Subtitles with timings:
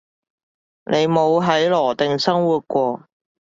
[0.85, 3.07] 你冇喺羅定生活過